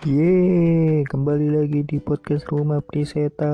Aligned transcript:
Yeay, 0.00 1.04
kembali 1.12 1.60
lagi 1.60 1.84
di 1.84 2.00
podcast 2.00 2.48
Rumah 2.48 2.80
Priseta. 2.80 3.52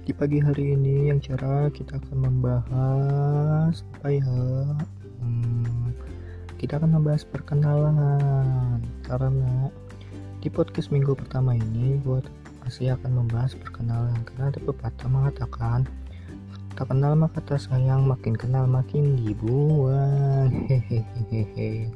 Di 0.00 0.16
pagi 0.16 0.40
hari 0.40 0.72
ini 0.72 1.12
yang 1.12 1.20
cerah 1.20 1.68
kita 1.68 2.00
akan 2.00 2.24
membahas 2.24 3.84
apa 4.00 4.16
ya? 4.16 4.24
Hmm, 5.20 5.92
kita 6.56 6.80
akan 6.80 6.88
membahas 6.88 7.28
perkenalan 7.28 8.80
karena 9.04 9.68
di 10.40 10.48
podcast 10.48 10.88
minggu 10.88 11.12
pertama 11.12 11.52
ini 11.52 12.00
gue 12.00 12.24
masih 12.64 12.96
akan 12.96 13.28
membahas 13.28 13.52
perkenalan 13.60 14.16
karena 14.24 14.48
ada 14.48 14.60
pepatah 14.64 15.08
mengatakan 15.12 15.84
tak 16.80 16.88
kenal 16.88 17.12
maka 17.12 17.44
tak 17.44 17.60
sayang 17.60 18.08
makin 18.08 18.32
kenal 18.32 18.64
makin 18.64 19.20
dibuang 19.20 20.48
hehehe 20.72 21.92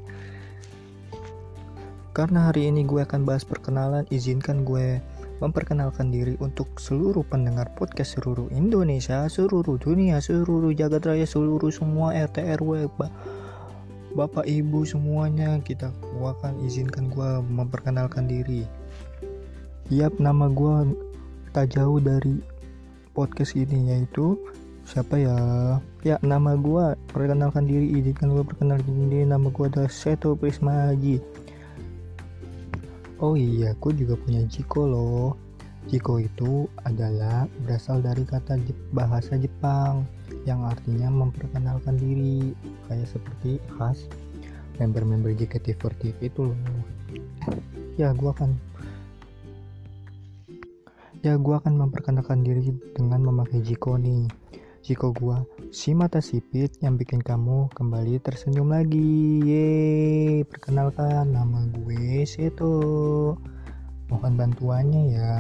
karena 2.11 2.51
hari 2.51 2.67
ini 2.67 2.83
gue 2.83 3.07
akan 3.07 3.23
bahas 3.23 3.47
perkenalan, 3.47 4.03
izinkan 4.11 4.67
gue 4.67 4.99
memperkenalkan 5.39 6.11
diri 6.11 6.35
untuk 6.43 6.67
seluruh 6.77 7.23
pendengar 7.23 7.71
podcast 7.79 8.19
seluruh 8.19 8.51
Indonesia, 8.51 9.31
seluruh 9.31 9.79
dunia, 9.79 10.19
seluruh 10.19 10.75
jagat 10.75 11.07
raya, 11.07 11.23
seluruh 11.23 11.71
semua 11.71 12.13
RT 12.13 12.61
RW, 12.61 12.91
Bapak 14.11 14.43
Ibu 14.43 14.83
semuanya 14.83 15.63
kita 15.63 15.95
gue 16.19 16.29
akan 16.35 16.67
izinkan 16.67 17.15
gue 17.15 17.31
memperkenalkan 17.47 18.27
diri. 18.27 18.67
Yap, 19.87 20.19
nama 20.19 20.51
gue 20.51 20.99
tak 21.55 21.79
jauh 21.79 22.03
dari 22.03 22.43
podcast 23.15 23.55
ini 23.55 23.95
yaitu 23.95 24.35
siapa 24.83 25.15
ya? 25.15 25.39
Ya, 26.03 26.19
nama 26.27 26.59
gue 26.59 26.99
perkenalkan 27.15 27.71
diri, 27.71 28.03
izinkan 28.03 28.35
gue 28.35 28.43
perkenalkan 28.43 29.07
diri. 29.07 29.31
Nama 29.31 29.47
gue 29.47 29.65
adalah 29.71 29.93
Seto 29.95 30.35
Prisma 30.35 30.91
Haji 30.91 31.23
Oh 33.21 33.37
iya, 33.37 33.77
aku 33.77 33.93
juga 33.93 34.17
punya 34.17 34.41
Jiko 34.49 34.89
loh. 34.89 35.37
Jiko 35.93 36.17
itu 36.17 36.65
adalah 36.89 37.45
berasal 37.69 38.01
dari 38.01 38.25
kata 38.25 38.57
bahasa 38.97 39.37
Jepang 39.37 40.09
yang 40.49 40.65
artinya 40.65 41.13
memperkenalkan 41.13 42.01
diri, 42.01 42.57
kayak 42.89 43.05
seperti 43.05 43.61
khas 43.77 44.09
member-member 44.81 45.37
JKT48 45.37 46.17
itu 46.33 46.49
loh. 46.49 46.57
Ya, 48.01 48.17
gua 48.17 48.33
akan 48.33 48.57
Ya, 51.21 51.37
gua 51.37 51.61
akan 51.61 51.77
memperkenalkan 51.77 52.41
diri 52.41 52.73
dengan 52.97 53.21
memakai 53.21 53.61
Jiko 53.61 54.01
nih. 54.01 54.25
Jiko 54.81 55.13
gua 55.13 55.45
si 55.69 55.93
mata 55.93 56.25
sipit 56.25 56.73
yang 56.81 56.97
bikin 56.97 57.21
kamu 57.21 57.69
kembali 57.77 58.17
tersenyum 58.25 58.73
lagi. 58.73 59.45
Yeay, 59.45 60.41
perkenalkan 60.49 61.37
nama 61.37 61.69
gue 61.69 62.25
Seto. 62.25 63.37
Mohon 64.09 64.33
bantuannya 64.41 65.03
ya. 65.13 65.37